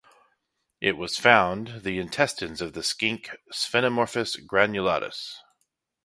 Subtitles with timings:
[0.81, 5.35] It was found the intestines of the skink "Sphenomorphus granulatus".